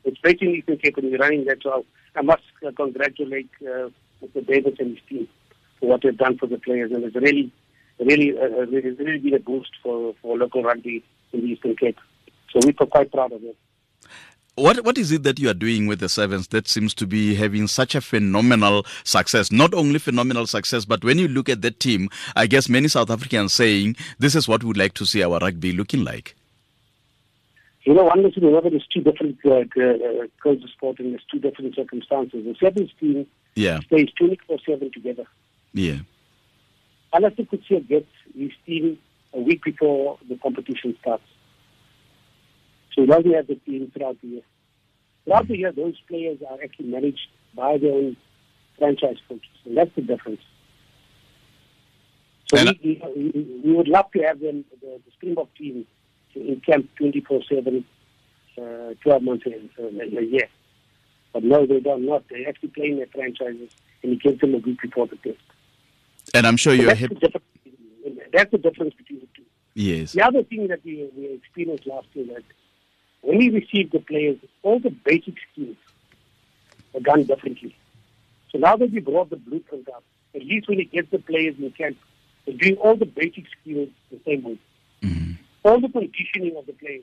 it's 0.04 0.42
in 0.42 0.48
Eastern 0.50 0.78
Cape 0.78 0.96
and 0.98 1.18
running 1.18 1.44
that. 1.46 1.62
So 1.62 1.84
I 2.14 2.22
must 2.22 2.42
uh, 2.66 2.70
congratulate 2.76 3.50
uh, 3.62 3.90
Mr. 4.22 4.46
Davis 4.46 4.74
and 4.78 4.90
his 4.96 5.08
team 5.08 5.28
for 5.78 5.88
what 5.88 6.02
they've 6.02 6.16
done 6.16 6.38
for 6.38 6.46
the 6.46 6.58
players. 6.58 6.92
And 6.92 7.04
it's 7.04 7.16
really, 7.16 7.52
really, 8.00 8.36
uh, 8.38 8.66
it's 8.70 8.98
really 8.98 9.18
been 9.18 9.34
a 9.34 9.38
boost 9.38 9.70
for, 9.82 10.14
for 10.20 10.36
local 10.36 10.62
rugby 10.62 11.04
in 11.32 11.40
the 11.42 11.46
Eastern 11.46 11.76
Cape. 11.76 11.98
So 12.52 12.60
we're 12.64 12.72
quite 12.72 13.12
proud 13.12 13.32
of 13.32 13.42
it. 13.44 13.56
What 14.56 14.84
what 14.84 14.98
is 14.98 15.10
it 15.12 15.22
that 15.22 15.38
you 15.38 15.48
are 15.48 15.54
doing 15.54 15.86
with 15.86 16.00
the 16.00 16.08
sevens 16.08 16.48
that 16.48 16.68
seems 16.68 16.92
to 16.94 17.06
be 17.06 17.34
having 17.34 17.66
such 17.66 17.94
a 17.94 18.00
phenomenal 18.00 18.84
success? 19.04 19.50
Not 19.50 19.72
only 19.72 19.98
phenomenal 19.98 20.46
success, 20.46 20.84
but 20.84 21.02
when 21.04 21.18
you 21.18 21.28
look 21.28 21.48
at 21.48 21.62
that 21.62 21.80
team, 21.80 22.10
I 22.36 22.46
guess 22.46 22.68
many 22.68 22.88
South 22.88 23.10
Africans 23.10 23.52
saying 23.54 23.96
this 24.18 24.34
is 24.34 24.48
what 24.48 24.62
we'd 24.64 24.76
like 24.76 24.92
to 24.94 25.06
see 25.06 25.22
our 25.22 25.38
rugby 25.38 25.72
looking 25.72 26.04
like. 26.04 26.34
You 27.84 27.94
know, 27.94 28.04
one 28.04 28.22
must 28.22 28.36
remember 28.36 28.68
there's 28.68 28.86
two 28.92 29.00
different 29.00 29.38
uh, 29.46 29.60
uh, 29.60 30.26
codes 30.42 30.62
of 30.62 30.70
sport 30.70 30.98
and 30.98 31.12
there's 31.12 31.24
two 31.32 31.38
different 31.38 31.74
circumstances. 31.74 32.44
The 32.44 32.54
sevens 32.60 32.90
team 33.00 33.26
Yeah, 33.54 33.80
stays 33.80 34.08
24-7 34.20 34.92
together. 34.92 35.24
yeah, 35.72 36.00
Allister 37.12 37.42
Coetzee 37.44 37.86
gets 37.88 38.10
his 38.36 38.50
team 38.66 38.98
a 39.32 39.40
week 39.40 39.62
before 39.64 40.18
the 40.28 40.36
competition 40.36 40.96
starts. 41.00 41.24
So 42.94 43.02
he 43.02 43.06
doesn't 43.06 43.32
have 43.32 43.46
the 43.46 43.56
team 43.56 43.90
throughout 43.92 44.20
the 44.20 44.28
year. 44.28 44.42
Throughout 45.24 45.48
the 45.48 45.56
year, 45.56 45.72
those 45.72 45.98
players 46.08 46.38
are 46.48 46.58
actually 46.62 46.88
managed 46.88 47.28
by 47.54 47.78
their 47.78 47.92
own 47.92 48.16
franchise 48.78 49.18
coaches, 49.28 49.48
and 49.64 49.76
that's 49.76 49.94
the 49.94 50.02
difference. 50.02 50.40
So 52.48 52.64
we, 52.64 53.00
we, 53.16 53.60
we 53.64 53.72
would 53.72 53.86
love 53.88 54.10
to 54.12 54.22
have 54.22 54.40
them, 54.40 54.64
the, 54.80 55.00
the 55.04 55.12
Springbok 55.12 55.54
team, 55.54 55.86
in 56.34 56.60
camp 56.60 56.88
24-7, 57.00 57.84
uh, 58.58 58.94
12 59.02 59.22
months 59.22 59.46
a, 59.46 59.82
a 59.82 60.22
year. 60.22 60.48
But 61.32 61.44
no, 61.44 61.66
they 61.66 61.80
don't 61.80 62.06
not. 62.06 62.24
They 62.28 62.44
actually 62.46 62.70
play 62.70 62.90
in 62.90 62.96
their 62.96 63.06
franchises, 63.06 63.70
and 64.02 64.12
he 64.12 64.16
gets 64.16 64.40
them 64.40 64.54
a 64.54 64.58
week 64.58 64.80
before 64.82 65.06
the 65.06 65.16
test. 65.16 65.38
And 66.34 66.46
I'm 66.46 66.56
sure 66.56 66.74
So 66.76 66.82
you're 66.82 66.94
that's, 66.94 67.00
the 67.00 67.30
happy. 67.32 68.20
that's 68.32 68.50
the 68.50 68.58
difference 68.58 68.94
between 68.94 69.20
the 69.20 69.26
two. 69.36 69.42
Yes, 69.74 70.12
The 70.12 70.22
other 70.22 70.42
thing 70.42 70.68
that 70.68 70.84
we, 70.84 71.08
we 71.16 71.26
experienced 71.34 71.86
last 71.86 72.08
year 72.14 72.26
that 72.34 72.42
when 73.22 73.38
we 73.38 73.50
received 73.50 73.92
the 73.92 74.00
players, 74.00 74.38
all 74.62 74.78
the 74.80 74.90
basic 74.90 75.34
skills 75.52 75.76
are 76.94 77.00
done 77.00 77.24
differently. 77.24 77.74
So 78.50 78.58
now 78.58 78.76
that 78.76 78.90
we 78.90 79.00
brought 79.00 79.30
the 79.30 79.36
blueprint 79.36 79.88
up, 79.88 80.02
at 80.34 80.42
least 80.42 80.68
when 80.68 80.80
it 80.80 80.90
get 80.90 81.10
the 81.10 81.18
players 81.18 81.54
in 81.58 81.70
camp, 81.72 81.96
they're 82.46 82.56
doing 82.56 82.76
all 82.76 82.96
the 82.96 83.06
basic 83.06 83.44
skills 83.60 83.88
the 84.10 84.18
same 84.26 84.42
way. 84.42 84.58
Mhm. 85.02 85.36
All 85.62 85.80
the 85.80 85.88
conditioning 85.88 86.56
of 86.56 86.66
the 86.66 86.72
players. 86.72 87.02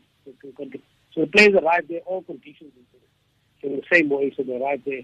So 1.14 1.22
the 1.22 1.28
players 1.28 1.54
arrive 1.56 1.88
there, 1.88 2.00
all 2.02 2.22
conditions 2.24 2.72
in 3.64 3.76
the 3.78 3.84
same 3.92 4.10
way, 4.10 4.32
so 4.36 4.44
they 4.44 4.56
arrive 4.62 4.82
there, 4.86 5.02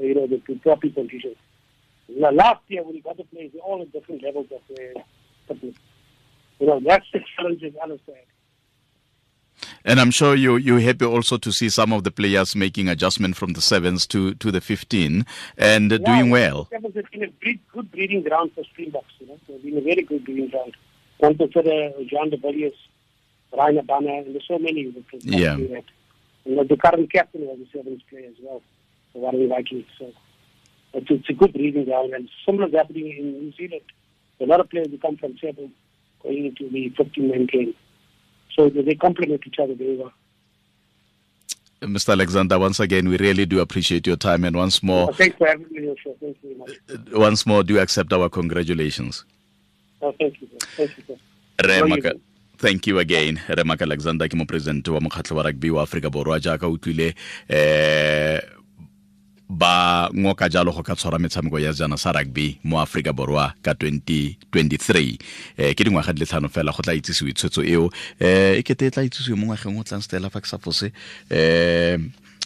you 0.00 0.14
know, 0.14 0.26
the, 0.26 0.42
the 0.48 0.56
proper 0.56 0.88
conditions. 0.90 1.36
Now, 2.08 2.30
last 2.30 2.60
year 2.68 2.82
when 2.82 2.94
we 2.94 3.00
got 3.00 3.16
the 3.16 3.24
players, 3.24 3.52
they're 3.52 3.62
all 3.62 3.82
at 3.82 3.92
different 3.92 4.22
levels 4.22 4.46
of 4.50 4.60
uh, 4.70 5.00
fitness. 5.46 5.76
You 6.58 6.66
know, 6.66 6.80
that's 6.80 7.06
the 7.12 7.20
challenge 7.36 7.62
Allister 7.82 8.12
had. 8.14 8.24
And 9.84 10.00
I'm 10.00 10.10
sure 10.10 10.34
you 10.34 10.56
you're 10.56 10.80
happy 10.80 11.04
also 11.04 11.36
to 11.38 11.52
see 11.52 11.68
some 11.68 11.92
of 11.92 12.04
the 12.04 12.10
players 12.10 12.54
making 12.54 12.88
adjustment 12.88 13.36
from 13.36 13.52
the 13.52 13.60
sevens 13.60 14.06
to, 14.08 14.34
to 14.34 14.50
the 14.50 14.60
15 14.60 15.26
and 15.56 15.92
uh, 15.92 15.98
doing 15.98 16.30
well. 16.30 16.68
That 16.70 16.82
was 16.82 16.92
been 16.92 17.24
a 17.24 17.28
breed, 17.28 17.60
good 17.72 17.90
breeding 17.90 18.22
ground 18.22 18.52
for 18.54 18.64
Springboks. 18.64 19.12
You 19.18 19.28
know, 19.28 19.38
it's 19.48 19.64
been 19.64 19.78
a 19.78 19.80
very 19.80 20.02
good 20.02 20.24
breeding 20.24 20.48
ground. 20.48 20.76
One 21.18 21.36
consider 21.36 21.92
Jean 22.06 22.30
de 22.30 22.36
Villiers, 22.36 22.74
Bryan 23.52 23.76
Habana, 23.76 24.18
and 24.18 24.34
there's 24.34 24.46
so 24.46 24.58
many. 24.58 24.92
Yeah. 25.20 25.56
that. 25.56 25.84
And 26.44 26.68
the 26.68 26.76
current 26.76 27.12
captain 27.12 27.42
was 27.46 27.58
a 27.60 27.76
sevens 27.76 28.02
player 28.08 28.28
as 28.28 28.36
well, 28.40 28.62
for 29.12 29.22
Warren 29.22 29.48
Vikings. 29.48 29.86
So 29.98 30.12
it's, 30.92 31.10
it's 31.10 31.28
a 31.28 31.32
good 31.32 31.52
breeding 31.52 31.84
ground, 31.84 32.12
and 32.14 32.28
similar 32.44 32.68
is 32.68 32.74
happening 32.74 33.14
in 33.16 33.32
New 33.32 33.52
Zealand. 33.52 33.82
A 34.40 34.44
lot 34.44 34.60
of 34.60 34.70
players 34.70 34.88
who 34.90 34.98
come 34.98 35.16
from 35.16 35.36
Seattle 35.38 35.70
going 36.22 36.46
into 36.46 36.68
the 36.70 36.90
15-man 36.90 37.46
game. 37.46 37.74
So 38.54 38.68
they 38.68 38.94
complement 38.94 39.42
each 39.46 39.58
other 39.60 39.74
very 39.74 39.96
well. 39.96 40.12
Mr. 41.82 42.10
Alexander, 42.10 42.58
once 42.58 42.80
again, 42.80 43.08
we 43.08 43.16
really 43.18 43.46
do 43.46 43.60
appreciate 43.60 44.06
your 44.06 44.16
time. 44.16 44.44
And 44.44 44.56
once 44.56 44.82
more, 44.82 45.10
uh, 45.10 45.12
thanks 45.12 45.36
for 45.36 45.46
having 45.46 45.66
me 45.70 45.78
on 45.78 45.84
your 45.84 45.96
show. 45.96 46.16
Thank 46.20 46.36
you 46.42 46.56
very 46.56 46.98
much. 46.98 47.12
Once 47.12 47.46
more, 47.46 47.62
do 47.62 47.78
accept 47.78 48.12
our 48.12 48.28
congratulations. 48.28 49.24
Oh, 50.02 50.12
thank 50.18 50.40
you. 50.40 50.48
Sir. 50.48 50.66
Thank 50.76 50.96
you, 50.98 51.04
sir. 51.06 51.16
Remaka. 51.62 52.20
thank 52.58 52.86
you 52.86 52.98
again 52.98 53.38
remaka 53.48 53.82
alexander 53.82 54.28
ke 54.28 54.34
mopresidente 54.34 54.90
wa 54.90 55.00
mokgatlho 55.00 55.36
wa 55.36 55.42
rugby 55.42 55.70
wa 55.70 55.82
aforika 55.82 56.10
borwa 56.10 56.40
jaaka 56.40 56.68
utlwile 56.68 57.14
um 57.50 58.57
ba 59.48 60.08
ngoka 60.12 60.48
jalo 60.48 60.72
go 60.72 60.82
ka 60.82 60.94
tshwara 60.94 61.18
metshameko 61.18 61.58
ya 61.58 61.72
jana 61.72 61.96
sa 61.96 62.12
rugby 62.12 62.60
mo 62.64 62.80
Africa 62.80 63.12
borwa 63.12 63.54
ka 63.62 63.72
2023 63.72 65.18
eh 65.56 65.74
ke 65.74 65.84
dingwaga 65.84 66.12
di 66.12 66.20
le 66.20 66.26
tlhano 66.26 66.48
fela 66.52 66.72
go 66.72 66.82
tla 66.84 66.92
itsisiwe 66.94 67.32
tshwetso 67.32 67.64
eo. 67.64 67.88
Eh 68.20 68.60
e 68.60 68.62
kete 68.62 68.86
e 68.86 68.90
tla 68.90 69.02
itsisiwe 69.08 69.36
mo 69.36 69.48
ngwageng 69.48 69.80
o 69.80 69.82
tlang 69.82 70.04
stela 70.04 70.28
fa 70.28 70.40
ke 70.40 70.48
sa 70.48 70.60
fose 70.60 70.92
eh 71.32 71.96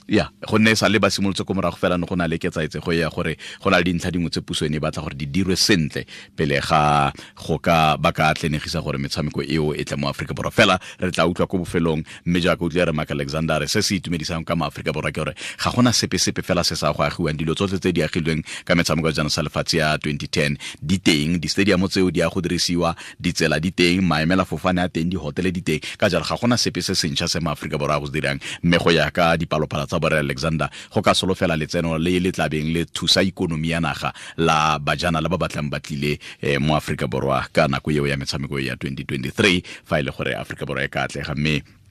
ya 0.09 0.31
go 0.49 0.63
gonne 0.63 0.77
sa 0.77 0.89
le 0.89 0.99
ba 0.99 1.11
simolotse 1.11 1.45
ko 1.45 1.55
morago 1.55 1.77
fela 1.77 1.99
no 1.99 2.07
go 2.07 2.15
na 2.17 2.27
le 2.27 2.39
ketsaetse 2.39 2.79
go 2.81 2.93
ya 2.93 3.11
gore 3.11 3.37
go 3.63 3.71
na 3.71 3.79
le 3.79 3.85
dintlha 3.85 4.11
dingwe 4.11 4.31
tse 4.31 4.41
puso 4.41 4.67
ene 4.67 4.79
batla 4.79 5.03
gore 5.03 5.15
di 5.15 5.27
dirwe 5.27 5.57
sentle 5.57 6.07
pele 6.37 6.61
ga 6.61 7.13
go 7.37 7.59
ka 7.59 7.97
ba 7.97 8.13
ka 8.13 8.35
tlenegisa 8.35 8.83
gore 8.83 8.99
metshameko 8.99 9.43
eo 9.43 9.75
e 9.75 9.85
tla 9.85 9.97
mo 9.97 10.09
aforika 10.09 10.35
borwa. 10.35 10.51
Fela 10.51 10.79
re 11.01 11.11
tla 11.11 11.27
utlwa 11.27 11.47
ko 11.47 11.59
bofelong 11.59 12.03
mme 12.27 12.41
jaaka 12.41 12.65
utlwa 12.65 12.87
re 12.87 12.93
maka 12.93 13.15
alexander 13.15 13.67
se 13.69 13.83
se 13.83 13.97
itumedisang 13.97 14.45
ka 14.45 14.55
maaforika 14.55 14.93
borwa 14.93 15.11
ke 15.11 15.19
gore 15.19 15.35
ga 15.35 15.71
gona 15.71 15.93
sepe-sepe 15.93 16.43
fela 16.43 16.65
se 16.65 16.77
sa 16.77 16.93
go 16.93 17.03
agiwang. 17.03 17.37
Dilo 17.37 17.55
tsotlhe 17.55 17.79
tse 17.79 17.93
di 17.93 18.03
agilweng 18.03 18.43
ka 18.65 18.75
metshameko 18.75 19.09
ya 19.09 19.15
jana 19.15 19.31
sa 19.31 19.43
lefatshe 19.43 19.79
ya 19.79 19.97
2010 19.97 20.57
di 20.83 20.99
teng 20.99 21.39
di-stadiumo 21.43 21.89
tseo 21.89 22.11
di 22.11 22.23
a 22.23 22.29
go 22.29 22.41
dirisiwa 22.41 22.95
ditsela 23.19 23.59
di 23.59 23.73
teng 23.73 24.03
maemela 24.03 24.45
fofane 24.45 24.83
a 24.83 24.89
teng 24.89 25.11
di-hotele 25.11 25.51
di 25.51 25.63
teng. 25.63 25.81
Ka 25.99 26.09
jalo 26.09 26.25
ga 26.25 26.37
gona 26.37 26.57
sepe 26.57 26.83
se 26.83 26.95
sentšha 26.95 27.29
se 27.29 27.41
maaforika 27.41 27.79
borwa 27.79 27.97
a 27.97 28.01
go 28.01 28.07
se 28.07 28.13
dirang. 28.13 28.39
Mme 28.63 28.79
go 28.79 28.91
ya 28.91 29.11
ka 29.11 29.37
dipalophala 29.37 29.87
tsa 29.93 30.01
bore 30.01 30.17
alexander 30.17 30.73
go 30.89 31.05
ka 31.05 31.13
solofela 31.13 31.57
letseno 31.57 32.01
le 32.01 32.17
le 32.25 32.33
tlabeng 32.33 32.73
le 32.73 32.89
thusa 32.89 33.21
ikonomi 33.21 33.69
ya 33.69 33.81
naga 33.81 34.13
la 34.41 34.79
bajana 34.81 35.21
la 35.21 35.29
ba 35.29 35.37
batlang 35.37 35.69
ba 35.69 35.81
tlile 35.85 36.17
eh, 36.41 36.57
mo 36.57 36.73
aforika 36.77 37.05
borwa 37.05 37.45
ka 37.53 37.69
nako 37.69 37.93
eo 37.93 38.09
ya 38.09 38.17
metshameko 38.17 38.57
ya 38.57 38.75
2023 38.75 39.85
fa 39.85 40.01
e 40.01 40.03
le 40.03 40.11
gore 40.17 40.33
aforika 40.33 40.65
borwa 40.65 40.85
e 40.85 40.89
ka 40.89 41.05
atlega. 41.05 41.35
Mme 41.37 41.82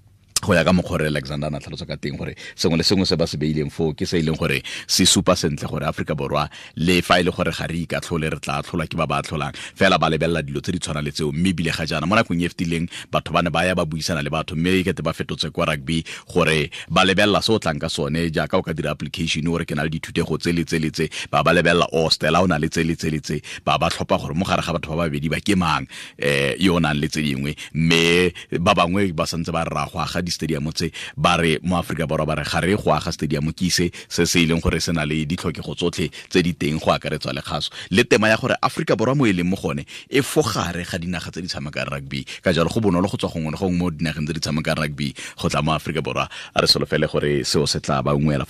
go 0.42 0.54
ya 0.54 0.64
ka 0.64 0.74
mokgwa 0.74 1.06
alexander 1.06 1.50
na 1.52 1.60
tlhalosa 1.60 1.86
ka 1.86 1.98
teng 1.98 2.18
gore 2.18 2.36
sengwe 2.56 2.78
le 2.78 2.84
sengwe 2.84 3.06
se 3.06 3.16
ba 3.16 3.28
se 3.28 3.38
beileng 3.38 3.70
foo 3.70 3.94
ke 3.94 4.06
se 4.10 4.18
e 4.18 4.24
leng 4.26 4.38
gore 4.38 4.62
se 4.88 5.06
supa 5.06 5.36
sentle 5.38 5.70
gore 5.70 5.86
aforika 5.86 6.16
borwa 6.18 6.50
le 6.76 7.02
fa 7.02 7.20
e 7.20 7.24
le 7.24 7.32
gore 7.32 7.52
ga 7.54 7.68
re 7.70 7.78
ikatlhole 7.86 8.30
re 8.34 8.40
tla 8.42 8.62
tlholwa 8.66 8.88
ke 8.90 8.98
ba 8.98 9.06
ba 9.06 9.22
tlholang. 9.22 9.54
Fela 9.54 10.00
ba 10.02 10.10
lebelela 10.10 10.42
dilo 10.42 10.62
tse 10.62 10.72
di 10.74 10.80
tshwana 10.80 11.02
le 11.06 11.12
tseo 11.12 11.32
mme 11.32 11.50
ebile 11.54 11.72
ga 11.72 11.86
jaana 11.86 12.10
mo 12.10 12.16
nakong 12.18 12.42
e 12.42 12.50
fetileng 12.50 12.90
batho 13.12 13.32
ba 13.34 13.42
ne 13.46 13.50
ba 13.54 13.66
ya 13.66 13.76
ba 13.78 13.86
buisana 13.86 14.22
le 14.26 14.30
batho 14.34 14.56
mme 14.56 14.82
kete 14.84 15.06
ba 15.06 15.14
fetotse 15.14 15.54
kwa 15.54 15.66
rugby 15.70 16.04
gore 16.34 16.72
ba 16.90 17.06
lebelela 17.06 17.42
se 17.42 17.54
o 17.54 17.60
tlang 17.60 17.78
ka 17.78 17.90
sone 17.90 18.32
jaaka 18.34 18.58
o 18.58 18.66
ka 18.66 18.74
dira 18.74 18.92
application 18.92 19.46
gore 19.46 19.66
ke 19.66 19.78
na 19.78 19.86
le 19.86 19.94
dithutego 19.94 20.38
tse 20.42 20.52
le 20.58 20.66
tse 20.66 20.82
le 20.82 20.90
tse. 20.90 21.10
Ba 21.30 21.44
ba 21.44 21.54
lebelela 21.54 21.86
o 21.94 22.10
stela 22.10 22.42
o 22.42 22.48
na 22.50 22.58
le 22.58 22.70
tse 22.70 22.82
le 22.84 22.96
tse 22.98 23.42
ba 23.66 23.78
ba 23.78 23.94
tlhopha 23.94 24.18
gore 24.18 24.34
mo 24.34 24.46
gare 24.46 24.66
ga 24.66 24.74
batho 24.74 24.98
ba 24.98 25.06
babedi 25.06 25.30
ba 25.30 25.38
ke 25.38 25.54
mang 25.54 25.86
um 26.18 26.54
yo 26.58 26.80
nang 26.82 26.98
le 26.98 27.08
tse 27.08 27.22
dingwe. 27.22 27.54
Mme 27.78 28.34
ba 28.58 28.74
bangwe 28.74 29.14
ba 29.14 29.30
santse 29.30 29.54
ba 29.54 29.70
rra 29.70 29.86
go 29.86 30.02
aga 30.02 30.31
di-stadium 30.32 30.72
tse 30.72 30.92
ba 31.18 31.36
re 31.36 31.60
mo 31.60 31.76
aforika 31.76 32.08
borwa 32.08 32.26
ba 32.32 32.40
re 32.40 32.48
ga 32.48 32.64
re 32.64 32.80
go 32.80 32.96
aga 32.96 33.12
stadium 33.12 33.52
ke 33.52 33.68
ise 33.68 33.92
se 34.08 34.24
se 34.24 34.40
ileng 34.40 34.62
leng 34.62 34.64
gore 34.64 34.80
se 34.80 34.92
na 34.94 35.06
le 35.06 35.26
ditlhokego 35.26 35.76
tsotlhe 35.76 36.10
tse 36.30 36.42
di 36.44 36.54
teng 36.54 36.78
go 36.80 36.92
akaretswa 36.94 37.34
le 37.34 37.42
kgaso 37.42 37.70
le 37.90 38.04
tema 38.04 38.30
ya 38.30 38.38
gore 38.38 38.56
aforika 38.62 38.96
borwa 38.96 39.16
mo 39.16 39.26
e 39.26 39.34
leng 39.34 39.50
mo 39.50 39.58
gone 39.58 39.86
e 40.10 40.22
fogare 40.22 40.86
ga 40.86 40.98
dinaga 40.98 41.32
tse 41.32 41.42
di 41.42 41.48
tshamekang 41.48 41.90
rugby. 41.90 42.26
Ka 42.44 42.54
jalo 42.54 42.70
go 42.70 42.80
bonolo 42.80 43.08
go 43.10 43.18
tswa 43.18 43.30
gongwe 43.30 43.52
le 43.52 43.58
gongwe 43.58 43.78
mo 43.78 43.90
dinageng 43.90 44.26
tse 44.26 44.34
di 44.34 44.40
tshamekang 44.40 44.78
rugby 44.78 45.14
go 45.38 45.50
tla 45.50 45.62
mo 45.62 45.74
aforika 45.74 46.02
borwa. 46.02 46.30
A 46.56 46.62
re 46.62 46.68
solofele 46.68 47.08
gore 47.10 47.44
seo 47.44 47.66
se 47.66 47.80
tla 47.80 48.02
ba 48.04 48.14
ungwela 48.14 48.46